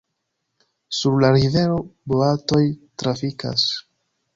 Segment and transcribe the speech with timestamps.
[1.01, 1.77] Sur la rivero
[2.15, 2.65] boatoj
[3.03, 3.73] trafikas.